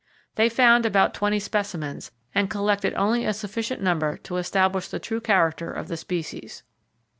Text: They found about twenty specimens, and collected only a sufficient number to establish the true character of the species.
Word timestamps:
They 0.33 0.49
found 0.49 0.83
about 0.83 1.13
twenty 1.13 1.37
specimens, 1.37 2.11
and 2.33 2.49
collected 2.49 2.95
only 2.95 3.23
a 3.23 3.33
sufficient 3.33 3.83
number 3.83 4.17
to 4.23 4.37
establish 4.37 4.87
the 4.87 4.97
true 4.97 5.21
character 5.21 5.71
of 5.71 5.89
the 5.89 5.95
species. 5.95 6.63